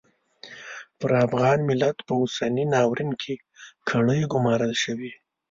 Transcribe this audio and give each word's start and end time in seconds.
پر 0.99 1.11
افغان 1.25 1.59
ملت 1.69 1.97
په 2.07 2.13
اوسني 2.21 2.65
ناورین 2.73 3.11
کې 3.21 3.33
کړۍ 3.89 4.21
ګومارل 4.31 4.73
شوې. 4.83 5.11